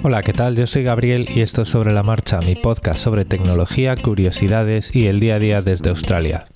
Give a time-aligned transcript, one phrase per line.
[0.00, 0.54] Hola, ¿qué tal?
[0.54, 5.08] Yo soy Gabriel y esto es Sobre la Marcha, mi podcast sobre tecnología, curiosidades y
[5.08, 6.46] el día a día desde Australia.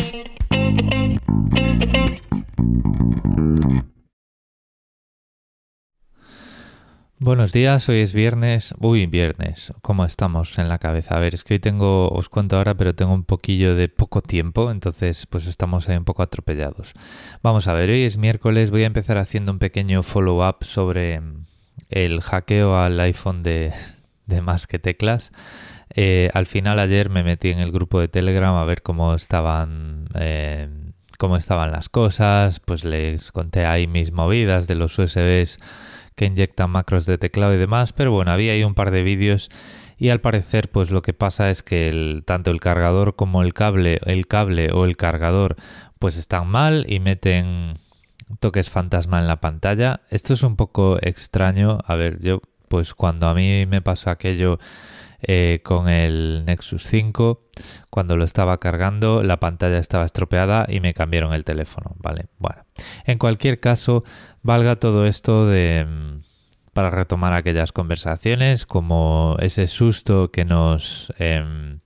[7.19, 8.75] Buenos días, hoy es viernes.
[8.79, 9.73] Uy, viernes.
[9.83, 11.17] ¿Cómo estamos en la cabeza?
[11.17, 14.23] A ver, es que hoy tengo, os cuento ahora, pero tengo un poquillo de poco
[14.23, 16.95] tiempo, entonces pues estamos ahí un poco atropellados.
[17.43, 21.21] Vamos a ver, hoy es miércoles, voy a empezar haciendo un pequeño follow-up sobre
[21.93, 23.73] el hackeo al iPhone de,
[24.43, 25.33] más que teclas.
[25.95, 30.09] Eh, al final ayer me metí en el grupo de Telegram a ver cómo estaban
[30.15, 30.69] eh,
[31.19, 35.59] cómo estaban las cosas, pues les conté ahí mis movidas de los USBs
[36.17, 39.49] que inyectan macros de teclado y demás, pero bueno, había ahí un par de vídeos
[39.99, 44.01] y al parecer pues lo que pasa es que tanto el cargador como el cable,
[44.05, 45.55] el cable o el cargador
[46.01, 47.75] pues están mal y meten
[48.41, 50.01] toques fantasma en la pantalla.
[50.11, 51.79] Esto es un poco extraño.
[51.87, 54.59] A ver, yo pues cuando a mí me pasó aquello
[55.21, 57.51] eh, con el Nexus 5,
[57.91, 62.27] cuando lo estaba cargando, la pantalla estaba estropeada y me cambiaron el teléfono, ¿vale?
[62.39, 62.65] Bueno,
[63.05, 64.05] en cualquier caso,
[64.43, 66.21] valga todo esto de mm,
[66.73, 71.82] para retomar aquellas conversaciones, como ese susto que nos em,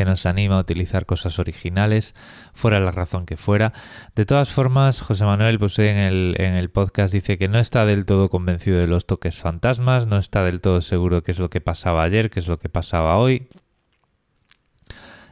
[0.00, 2.14] que nos anima a utilizar cosas originales,
[2.54, 3.74] fuera la razón que fuera.
[4.16, 7.84] De todas formas, José Manuel pues, en, el, en el podcast dice que no está
[7.84, 11.50] del todo convencido de los toques fantasmas, no está del todo seguro qué es lo
[11.50, 13.48] que pasaba ayer, qué es lo que pasaba hoy,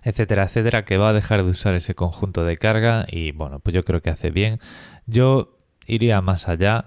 [0.02, 3.72] etcétera, etcétera, que va a dejar de usar ese conjunto de carga y bueno, pues
[3.72, 4.58] yo creo que hace bien.
[5.06, 6.84] Yo iría más allá,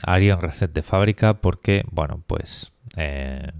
[0.00, 2.70] haría un reset de fábrica porque, bueno, pues...
[2.96, 3.50] Eh,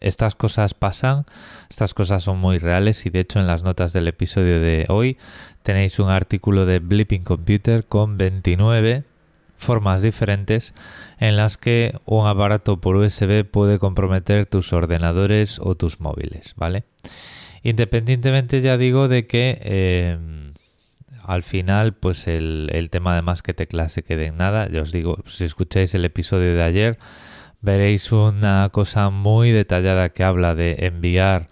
[0.00, 1.24] estas cosas pasan,
[1.70, 5.18] estas cosas son muy reales y de hecho en las notas del episodio de hoy
[5.62, 9.04] tenéis un artículo de Blipping Computer con 29
[9.56, 10.74] formas diferentes
[11.18, 16.84] en las que un aparato por USB puede comprometer tus ordenadores o tus móviles, ¿vale?
[17.62, 20.18] Independientemente ya digo de que eh,
[21.24, 24.82] al final pues el, el tema de más que teclas se quede en nada, ya
[24.82, 26.98] os digo, si escucháis el episodio de ayer
[27.66, 31.48] veréis una cosa muy detallada que habla de enviar,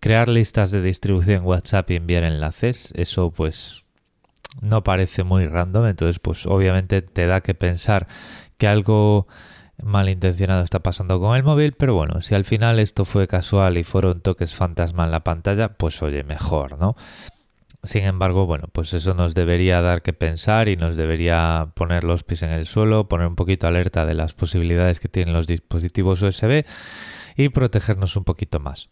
[0.00, 2.92] crear listas de distribución WhatsApp y enviar enlaces.
[2.96, 3.84] Eso pues
[4.60, 8.08] no parece muy random, entonces pues obviamente te da que pensar
[8.58, 9.28] que algo
[9.80, 13.84] malintencionado está pasando con el móvil, pero bueno, si al final esto fue casual y
[13.84, 16.96] fueron toques fantasma en la pantalla, pues oye, mejor, ¿no?
[17.84, 22.22] Sin embargo, bueno, pues eso nos debería dar que pensar y nos debería poner los
[22.22, 26.22] pies en el suelo, poner un poquito alerta de las posibilidades que tienen los dispositivos
[26.22, 26.64] USB
[27.36, 28.88] y protegernos un poquito más.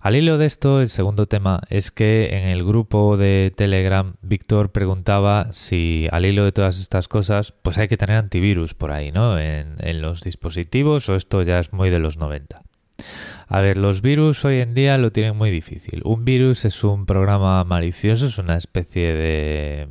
[0.00, 4.70] Al hilo de esto, el segundo tema es que en el grupo de Telegram Víctor
[4.70, 9.12] preguntaba si al hilo de todas estas cosas, pues hay que tener antivirus por ahí,
[9.12, 9.38] ¿no?
[9.38, 12.62] En, en los dispositivos o esto ya es muy de los 90.
[13.48, 16.02] A ver, los virus hoy en día lo tienen muy difícil.
[16.04, 19.88] Un virus es un programa malicioso, es una especie de...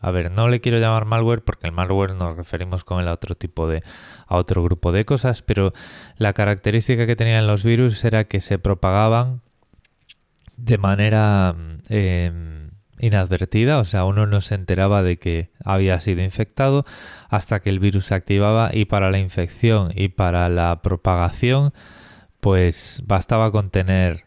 [0.00, 3.12] A ver, no le quiero llamar malware porque el malware nos referimos con el a
[3.12, 3.82] otro tipo de...
[4.26, 5.72] a otro grupo de cosas, pero
[6.16, 9.42] la característica que tenían los virus era que se propagaban
[10.56, 11.54] de manera
[11.88, 12.67] em,
[13.00, 16.84] inadvertida, o sea, uno no se enteraba de que había sido infectado
[17.28, 21.72] hasta que el virus se activaba y para la infección y para la propagación
[22.40, 24.24] pues bastaba con tener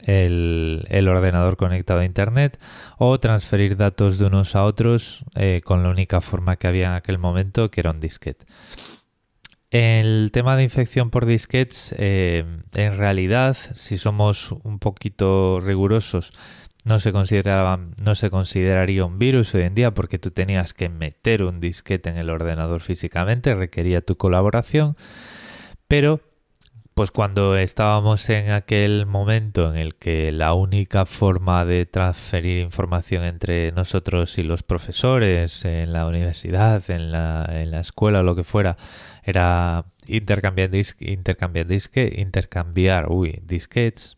[0.00, 2.58] el, ordenador conectado a Internet
[2.98, 6.92] o transferir datos de unos a otros eh, con la única forma que había en
[6.94, 8.44] aquel momento, que era un disquete.
[9.70, 12.44] El tema de infección por disquetes, eh,
[12.74, 16.32] en realidad, si somos un poquito rigurosos,
[16.84, 21.42] no se, no se consideraría un virus hoy en día porque tú tenías que meter
[21.42, 24.96] un disquete en el ordenador físicamente, requería tu colaboración,
[25.88, 26.20] pero
[26.94, 33.24] pues cuando estábamos en aquel momento en el que la única forma de transferir información
[33.24, 38.36] entre nosotros y los profesores en la universidad, en la, en la escuela o lo
[38.36, 38.76] que fuera,
[39.24, 40.70] era intercambiar,
[41.00, 44.16] intercambiar, disque, intercambiar uy, disquetes,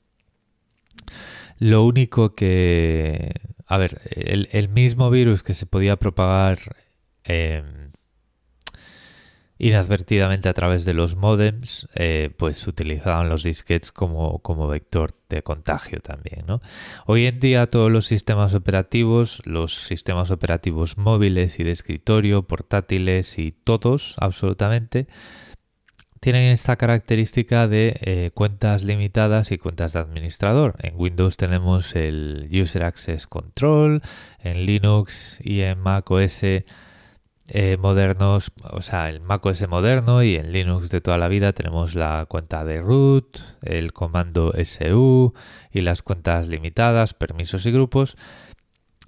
[1.59, 3.33] lo único que...
[3.67, 6.59] A ver, el, mismo virus que se podía propagar...
[7.25, 7.63] Eh,
[9.59, 15.43] inadvertidamente a través de los modems, eh, pues utilizaban los disquetes como, como vector de
[15.43, 16.45] contagio también.
[16.47, 16.61] ¿no?
[17.07, 23.39] Hoy en día todos los sistemas operativos, los sistemas operativos móviles y de escritorio, portátiles
[23.39, 25.07] y todos absolutamente,
[26.27, 30.75] tienen esta característica de eh, cuentas limitadas y cuentas de administrador.
[30.83, 34.03] En Windows tenemos el User Access Control,
[34.41, 36.65] en Linux y en Mac OS eh,
[37.79, 42.27] modernos, o sea, el macOS moderno y en Linux de toda la vida tenemos la
[42.27, 45.33] cuenta de root, el comando su
[45.71, 48.17] y las cuentas limitadas, permisos y grupos.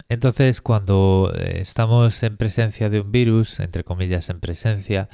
[0.09, 5.09] Entonces, cuando eh, estamos en presencia de un virus, entre comillas en presencia,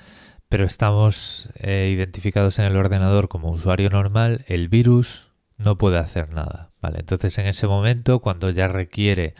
[0.48, 6.32] pero estamos eh, identificados en el ordenador como usuario normal, el virus no puede hacer
[6.32, 6.70] nada.
[6.80, 7.00] ¿vale?
[7.00, 9.34] Entonces, en ese momento, cuando ya requiere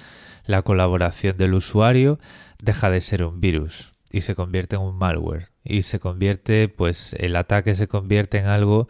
[0.44, 2.18] la colaboración del usuario,
[2.58, 5.48] deja de ser un virus y se convierte en un malware.
[5.64, 8.88] Y se convierte, pues, el ataque se convierte en algo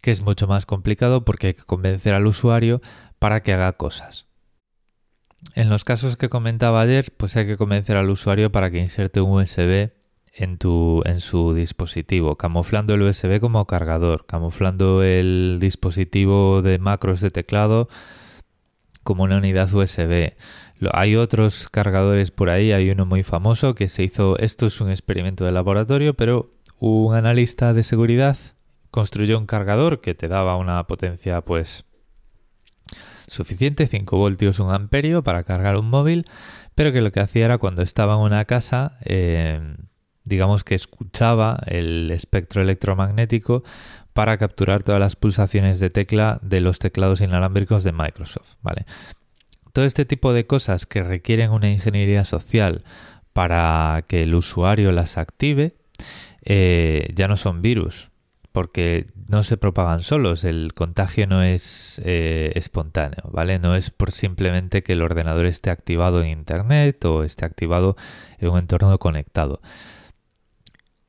[0.00, 2.80] que es mucho más complicado porque hay que convencer al usuario
[3.18, 4.26] para que haga cosas.
[5.54, 9.20] En los casos que comentaba ayer, pues hay que convencer al usuario para que inserte
[9.20, 9.90] un USB
[10.38, 17.20] en, tu, en su dispositivo, camuflando el USB como cargador, camuflando el dispositivo de macros
[17.20, 17.88] de teclado
[19.02, 20.34] como una unidad USB.
[20.92, 24.90] Hay otros cargadores por ahí, hay uno muy famoso que se hizo, esto es un
[24.90, 28.36] experimento de laboratorio, pero un analista de seguridad
[28.90, 31.84] construyó un cargador que te daba una potencia pues
[33.26, 36.26] suficiente, 5 voltios, 1 amperio para cargar un móvil,
[36.74, 39.60] pero que lo que hacía era cuando estaba en una casa, eh,
[40.28, 43.64] digamos que escuchaba el espectro electromagnético
[44.12, 48.84] para capturar todas las pulsaciones de tecla de los teclados inalámbricos de Microsoft, ¿vale?
[49.72, 52.82] Todo este tipo de cosas que requieren una ingeniería social
[53.32, 55.76] para que el usuario las active,
[56.44, 58.08] eh, ya no son virus,
[58.50, 63.60] porque no se propagan solos, el contagio no es eh, espontáneo, ¿vale?
[63.60, 67.96] No es por simplemente que el ordenador esté activado en Internet o esté activado
[68.40, 69.60] en un entorno conectado.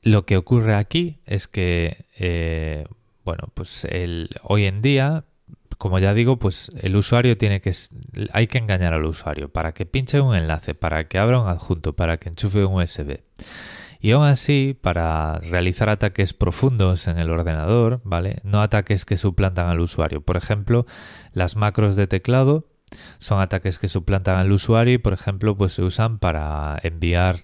[0.02, 2.86] Lo que ocurre aquí es que, eh,
[3.26, 5.26] bueno, pues el, hoy en día,
[5.78, 7.74] como ya digo, pues el usuario tiene que,
[8.32, 11.94] hay que engañar al usuario para que pinche un enlace, para que abra un adjunto,
[11.94, 13.20] para que enchufe un USB.
[14.02, 18.40] Y aún así, para realizar ataques profundos en el ordenador, ¿vale?
[18.44, 20.22] No ataques que suplantan al usuario.
[20.22, 20.86] Por ejemplo,
[21.34, 22.66] las macros de teclado
[23.20, 27.42] son ataques que suplantan al usuario y, por ejemplo, pues se usan para enviar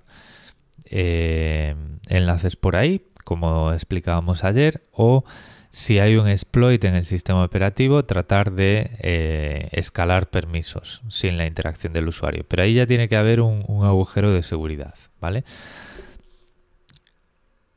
[0.86, 1.76] eh,
[2.08, 5.24] enlaces por ahí, como explicábamos ayer, o
[5.72, 11.46] si hay un exploit en el sistema operativo, tratar de eh, escalar permisos sin la
[11.46, 12.46] interacción del usuario.
[12.48, 15.44] Pero ahí ya tiene que haber un, un agujero de seguridad, ¿vale?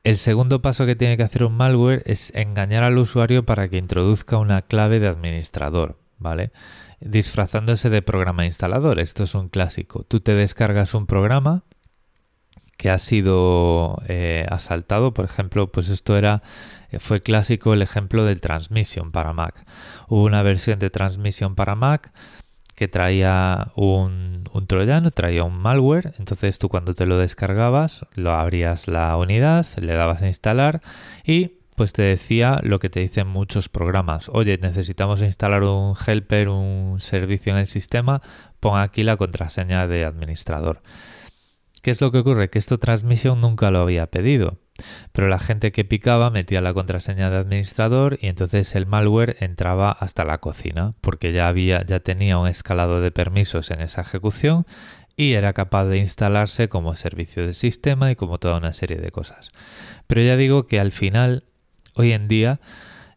[0.05, 3.79] El segundo paso que tiene que hacer un malware es engañar al usuario para que
[3.79, 6.53] introduzca una clave de administrador, ¿vale?
[7.01, 9.01] Disfrazándose de programa instalador.
[9.01, 10.05] Esto es un clásico.
[10.05, 11.65] Tú te descargas un programa
[12.79, 16.43] que ha sido eh, asaltado, por ejemplo, pues esto era
[16.91, 19.55] eh, fue clásico el ejemplo del Transmission para Mac.
[20.09, 22.13] Hubo una versión de Transmission para Mac
[22.77, 28.87] que traía un, troyano, traía un malware, entonces tú cuando te lo descargabas, lo abrías
[28.87, 30.81] la unidad, le dabas a instalar
[31.25, 34.29] y pues te decía lo que te dicen muchos programas.
[34.29, 38.23] Oye, necesitamos instalar un helper, un servicio en el sistema,
[38.61, 40.81] pon aquí la contraseña de administrador.
[41.83, 42.51] ¿Qué es lo que ocurre?
[42.51, 44.59] Que esto Transmission nunca lo había pedido.
[45.13, 49.91] Pero la gente que picaba metía la contraseña de administrador y entonces el malware entraba
[49.91, 54.67] hasta la cocina, porque ya había, ya tenía un escalado de permisos en esa ejecución
[55.17, 59.11] y era capaz de instalarse como servicio de sistema y como toda una serie de
[59.11, 59.51] cosas.
[60.07, 61.43] Pero ya digo que al final,
[61.95, 62.61] hoy en día,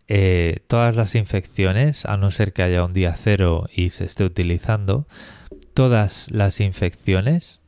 [0.08, 4.24] eh, todas las infecciones, a no ser que haya un día cero y se esté
[4.24, 5.08] utilizando,
[5.75, 7.61] todas las infecciones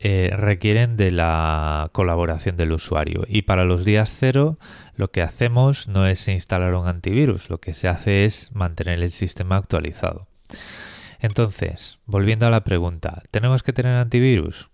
[0.00, 3.24] eh, requieren de la colaboración del usuario.
[3.26, 4.58] Y para los días cero
[4.94, 9.10] lo que hacemos no es instalar un antivirus, lo que se hace es mantener el
[9.10, 10.28] sistema actualizado.
[11.20, 14.68] Entonces, volviendo a la pregunta, ¿tenemos que tener antivirus?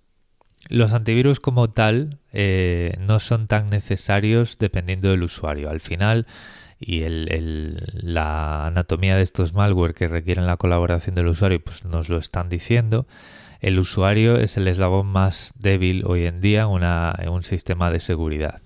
[0.69, 5.71] Los antivirus como tal eh, no son tan necesarios dependiendo del usuario.
[5.71, 6.27] Al final,
[6.79, 12.19] y la anatomía de estos malware que requieren la colaboración del usuario, pues nos lo
[12.19, 13.07] están diciendo
[13.65, 18.61] el usuario es el eslabón más débil hoy en día en, un sistema de seguridad.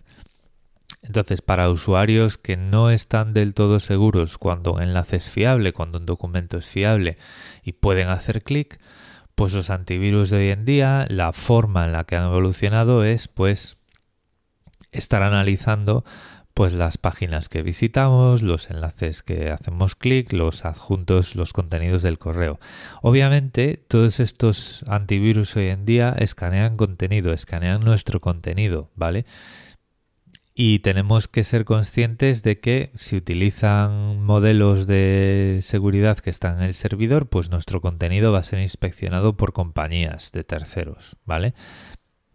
[1.03, 6.01] Entonces, para usuarios que no están del todo seguros cuando un enlace es fiable, cuando
[6.01, 7.17] un documento es fiable
[7.63, 8.81] y pueden hacer clic,
[9.37, 13.29] pues los antivirus de hoy en día, la forma en la que han evolucionado es
[13.29, 13.77] pues
[14.91, 16.05] estar analizando
[16.59, 22.19] pues las páginas que visitamos, los enlaces que hacemos clic, los adjuntos, los contenidos del
[22.19, 22.59] correo.
[23.01, 29.25] Obviamente, todos estos antivirus hoy en día escanean contenido, escanean nuestro contenido, ¿vale?
[30.53, 36.65] Y tenemos que ser conscientes de que si utilizan modelos de seguridad que están en
[36.65, 41.55] el servidor, pues nuestro contenido va a ser inspeccionado por compañías de terceros, ¿vale?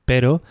[0.06, 0.44] pero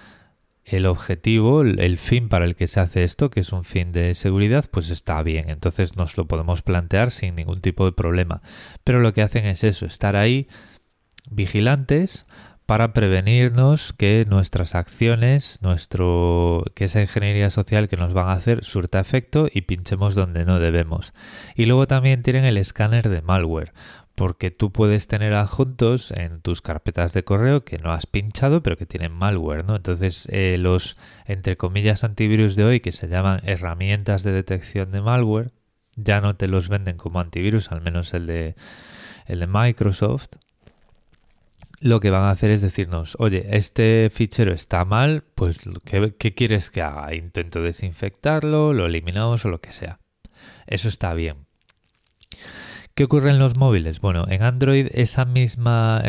[0.64, 4.14] el objetivo, el fin para el que se hace esto, que es un fin de
[4.14, 5.50] seguridad, pues está bien.
[5.50, 8.42] Entonces nos lo podemos plantear sin ningún tipo de problema.
[8.84, 10.48] Pero lo que hacen es eso, estar ahí
[11.30, 12.26] vigilantes
[12.66, 18.64] para prevenirnos que nuestras acciones, nuestro que esa ingeniería social que nos van a hacer
[18.64, 21.12] surta efecto y pinchemos donde no debemos.
[21.56, 23.72] Y luego también tienen el escáner de malware,
[24.14, 28.76] porque tú puedes tener adjuntos en tus carpetas de correo que no has pinchado pero
[28.76, 29.76] que tienen malware, ¿no?
[29.76, 35.00] Entonces eh, los entre comillas antivirus de hoy que se llaman herramientas de detección de
[35.00, 35.52] malware
[35.96, 38.54] ya no te los venden como antivirus, al menos el de
[39.26, 40.28] el de Microsoft.
[41.80, 46.32] Lo que van a hacer es decirnos, oye, este fichero está mal, pues ¿qué, qué
[46.32, 47.12] quieres que haga?
[47.14, 49.98] Intento desinfectarlo, lo eliminamos o lo que sea.
[50.66, 51.46] Eso está bien.
[52.94, 54.00] ¿Qué ocurre en los móviles?
[54.02, 56.04] Bueno, en Android esas mismas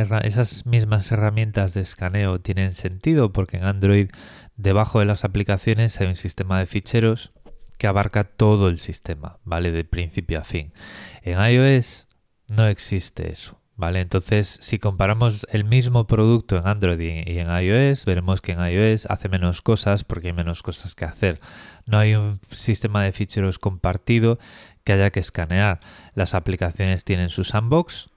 [1.12, 4.10] herramientas de escaneo tienen sentido porque en Android
[4.58, 7.32] debajo de las aplicaciones hay un sistema de ficheros
[7.78, 9.72] que abarca todo el sistema, ¿vale?
[9.72, 10.74] De principio a fin.
[11.22, 12.10] En iOS
[12.50, 14.02] no existe eso, ¿vale?
[14.02, 19.06] Entonces, si comparamos el mismo producto en Android y en iOS, veremos que en iOS
[19.08, 21.40] hace menos cosas porque hay menos cosas que hacer.
[21.86, 24.40] No hay un sistema de ficheros compartido
[24.84, 25.80] que haya que escanear.
[26.14, 28.10] Las aplicaciones tienen su sandbox.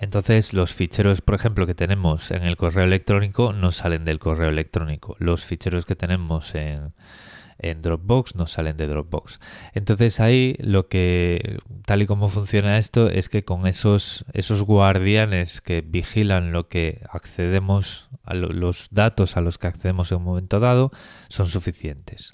[0.00, 4.48] Entonces los ficheros, por ejemplo, que tenemos en el correo electrónico no salen del correo
[4.48, 5.16] electrónico.
[5.20, 6.92] Los ficheros que tenemos en,
[7.58, 9.40] en Dropbox no salen de Dropbox.
[9.72, 15.60] Entonces ahí lo que, tal y como funciona esto, es que con esos, esos guardianes
[15.60, 20.60] que vigilan lo que accedemos, a los datos a los que accedemos en un momento
[20.60, 20.90] dado,
[21.28, 22.32] son suficientes.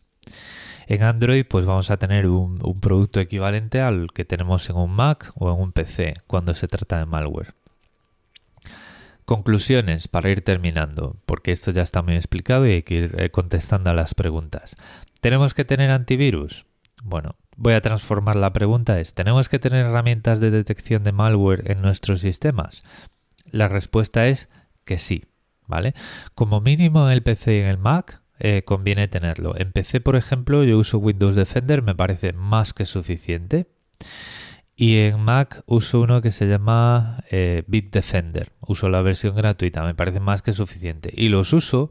[0.86, 5.32] En Android pues vamos a tener un, producto equivalente al que tenemos en un Mac
[5.36, 7.54] o en un PC cuando se trata de malware.
[9.30, 13.30] Conclusiones para ir terminando, porque esto ya está muy explicado y hay que ir eh,
[13.30, 14.74] contestando a las preguntas.
[15.20, 16.66] ¿Tenemos que tener antivirus?
[17.04, 21.70] Bueno, voy a transformar la pregunta es, ¿tenemos que tener herramientas de detección de malware
[21.70, 22.82] en nuestros sistemas?
[23.52, 24.48] La respuesta es
[24.84, 25.26] que sí,
[25.64, 25.94] ¿vale?
[26.34, 29.56] Como mínimo en el PC y en el Mac eh, conviene tenerlo.
[29.56, 33.68] En PC, por ejemplo, yo uso Windows Defender, me parece más que suficiente.
[34.80, 38.48] Y en Mac uso uno que se llama eh, Bitdefender.
[38.66, 41.12] Uso la versión gratuita, me parece más que suficiente.
[41.14, 41.90] Y los uso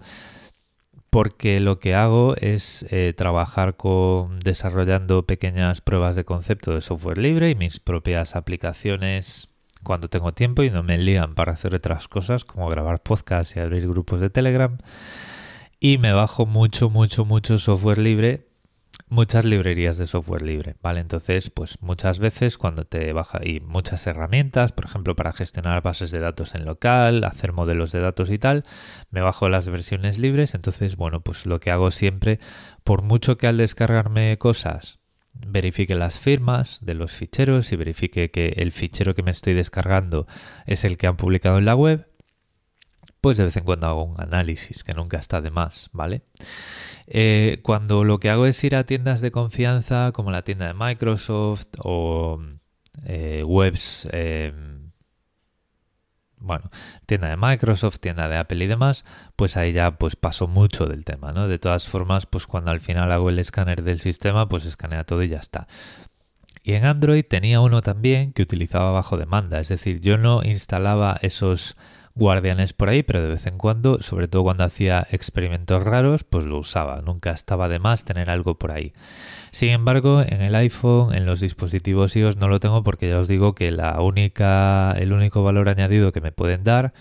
[1.12, 7.20] porque lo que hago es eh, trabajar con desarrollando pequeñas pruebas de concepto de software
[7.20, 9.50] libre y mis propias aplicaciones
[9.84, 13.60] cuando tengo tiempo y no me lían para hacer otras cosas como grabar podcasts y
[13.60, 14.80] abrir grupos de Telegram
[15.80, 18.49] y me bajo mucho, mucho, mucho software libre,
[19.10, 21.00] muchas librerías de software libre, ¿vale?
[21.00, 26.12] Entonces, pues muchas veces cuando te baja y muchas herramientas, por ejemplo, para gestionar bases
[26.12, 28.66] de datos en local, hacer modelos de datos y tal,
[29.10, 32.40] me bajo las versiones libres, entonces, bueno, pues lo que hago siempre,
[32.84, 35.00] por mucho que al descargarme cosas
[35.34, 40.28] verifique las firmas de los ficheros y verifique que el fichero que me estoy descargando
[40.66, 42.08] es el que han publicado en la web,
[43.22, 46.22] pues de vez en cuando hago un análisis, que nunca está de más, ¿vale?
[47.12, 50.76] Eh, cuando lo que hago es ir a tiendas de confianza como la tienda de
[50.76, 52.40] Microsoft o
[53.04, 54.92] eh, webs, em,
[56.38, 56.70] bueno,
[57.08, 61.04] tienda de Microsoft, tienda de Apple y demás, pues ahí ya pues paso mucho del
[61.04, 61.48] tema, ¿no?
[61.48, 65.24] De todas formas, pues cuando al final hago el escáner del sistema, pues escanea todo
[65.24, 65.68] y ya está.
[66.62, 71.18] Y en Android tenía uno también que utilizaba bajo demanda, es decir, yo no instalaba
[71.24, 71.76] esos
[72.16, 76.46] guardianes por ahí, pero de vez en cuando, sobre todo cuando hacía experimentos raros, pues
[76.46, 77.02] lo usaba.
[77.02, 78.94] Nunca estaba de más tener algo por ahí.
[79.52, 83.28] Sin embargo, en el iPhone, en los dispositivos iOS no lo tengo porque ya os
[83.28, 86.94] digo que la única, el único valor añadido que me pueden dar,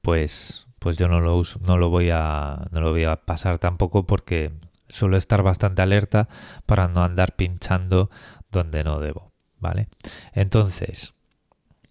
[0.00, 3.58] pues, pues yo no lo uso, no lo voy a, no lo voy a pasar
[3.58, 4.52] tampoco porque
[4.88, 6.28] suelo estar bastante alerta
[6.66, 8.10] para no andar pinchando
[8.50, 9.88] donde no debo, ¿vale?
[10.32, 11.12] Entonces,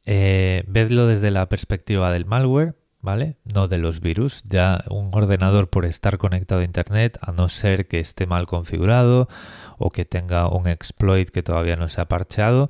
[0.10, 3.36] eh, vedlo desde la perspectiva del malware, ¿vale?
[3.44, 4.42] No de los virus.
[4.46, 9.28] Ya un ordenador por estar conectado a Internet, a no ser que esté mal configurado
[9.78, 12.70] o que tenga un exploit que todavía no se ha parcheado,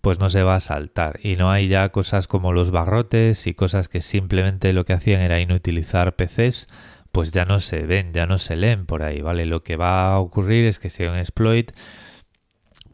[0.00, 1.20] pues no se va a saltar.
[1.22, 5.20] Y no hay ya cosas como los barrotes y cosas que simplemente lo que hacían
[5.20, 6.66] era inutilizar PCs,
[7.12, 9.44] pues ya no se ven, ya no se leen por ahí, ¿vale?
[9.44, 11.72] Lo que va a ocurrir es que si hay un exploit,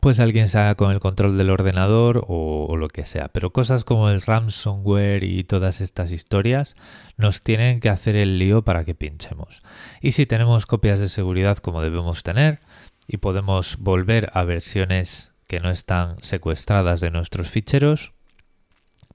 [0.01, 3.29] pues alguien se haga con el control del ordenador o, lo que sea.
[3.29, 6.75] Pero cosas como el ransomware y todas estas historias
[7.19, 9.61] nos tienen que hacer el lío para que pinchemos.
[10.01, 12.61] Y si tenemos copias de seguridad como debemos tener
[13.07, 18.13] y podemos volver a versiones que no están secuestradas de nuestros ficheros,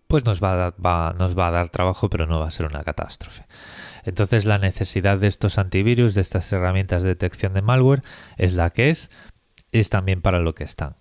[0.07, 2.83] pues nos va, a, nos va a dar trabajo, pero no va a ser una
[2.83, 3.45] catástrofe.
[4.03, 8.03] Entonces la necesidad de estos antivirus, de estas herramientas de detección de malware,
[8.37, 9.09] es la que es,
[9.79, 10.95] es también para lo que están.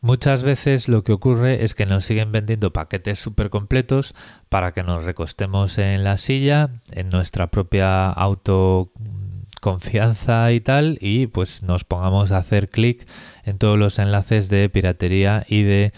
[0.00, 4.14] Muchas veces lo que ocurre es que nos siguen vendiendo paquetes súper completos
[4.48, 11.62] para que nos recostemos en la silla, en nuestra propia autoconfianza y tal, y pues
[11.62, 13.06] nos pongamos a hacer clic
[13.44, 15.92] en todos los enlaces de piratería y de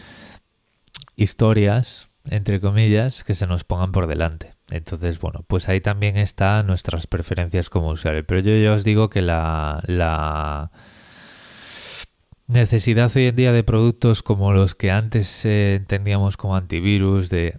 [1.17, 4.53] historias, entre comillas, que se nos pongan por delante.
[4.71, 8.25] Entonces, bueno, pues ahí también están nuestras preferencias como usuario.
[8.25, 10.73] Pero yo ya os digo que la, la
[12.47, 17.59] necesidad hoy en día de productos como los que antes eh, entendíamos como antivirus, de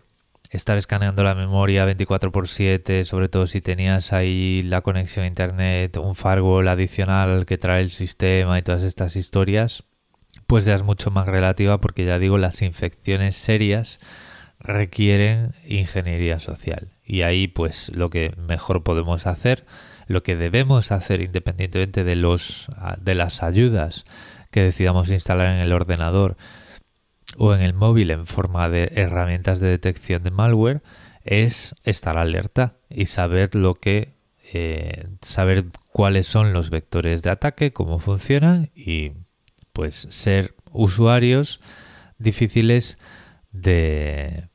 [0.52, 6.16] estar escaneando la memoria 24x7, sobre todo si tenías ahí la conexión a internet, un
[6.16, 9.84] firewall adicional que trae el sistema y todas estas historias,
[10.48, 14.00] pues ya es mucho más relativa porque ya digo, las infecciones serias
[14.60, 16.90] requieren ingeniería social.
[17.04, 19.66] Y ahí pues lo que mejor podemos hacer,
[20.08, 22.68] lo que debemos hacer independientemente de los
[23.00, 24.06] de las ayudas
[24.56, 26.38] que decidamos instalar en el ordenador
[27.36, 30.82] o en el móvil en forma de herramientas de detección de malware
[31.26, 34.14] es estar alerta y saber lo que
[34.54, 39.12] eh, saber cuáles son los vectores de ataque, cómo funcionan y
[39.74, 41.60] pues ser usuarios
[42.18, 42.98] difíciles
[43.52, 44.48] de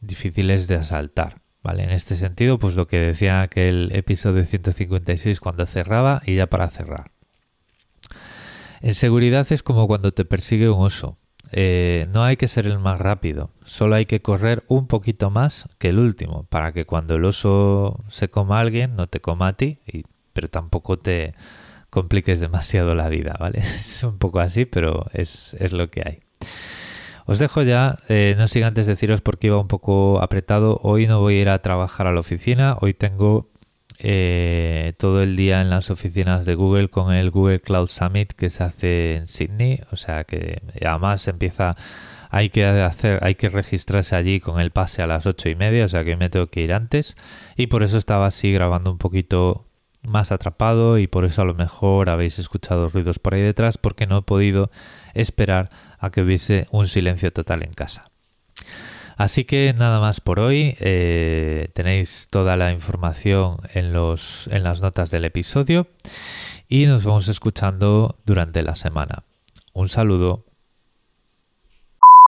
[0.00, 1.40] difíciles de asaltar.
[1.62, 1.84] ¿Vale?
[1.84, 6.68] En este sentido, pues lo que decía aquel episodio 156 cuando cerraba y ya para
[6.68, 7.13] cerrar.
[8.84, 11.16] En seguridad es como cuando te persigue un oso.
[11.52, 15.70] Eh, no hay que ser el más rápido, solo hay que correr un poquito más
[15.78, 19.48] que el último para que cuando el oso se coma a alguien no te coma
[19.48, 19.78] a ti,
[20.34, 21.34] pero tampoco te
[21.88, 23.60] compliques demasiado la vida, ¿vale?
[23.80, 26.18] Es un poco así, pero es, lo que hay.
[27.24, 30.78] Os dejo ya, eh, no sigo antes deciros porque iba un poco apretado.
[30.82, 33.48] Hoy no voy a ir a trabajar a la oficina, hoy tengo
[34.06, 38.50] eh, todo el día en las oficinas de Google con el Google Cloud Summit que
[38.50, 39.80] se hace en Sydney.
[39.92, 41.74] O sea que además empieza,
[42.28, 45.86] hay que hacer, hay que registrarse allí con el pase a las ocho y media,
[45.86, 47.16] o sea que me tengo que ir antes.
[47.56, 49.64] Y por eso estaba así grabando un poquito
[50.02, 54.06] más atrapado y por eso a lo mejor habéis escuchado ruidos por ahí detrás porque
[54.06, 54.70] no he podido
[55.14, 58.10] esperar a que hubiese un silencio total en casa.
[59.16, 60.76] Así que nada más por hoy.
[60.80, 65.88] Eh, tenéis toda la información en, los, en las notas del episodio
[66.68, 69.24] y nos vamos escuchando durante la semana.
[69.72, 70.44] Un saludo.